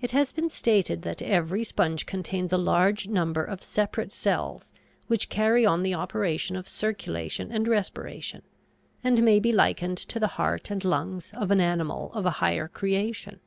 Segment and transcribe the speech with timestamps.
[0.00, 4.72] It has been stated that every sponge contains a large number of separate cells
[5.08, 8.44] which carry on the operation of circulation and respiration,
[9.04, 12.66] and may be likened to the heart and lungs of an animal of a higher
[12.66, 13.40] creation.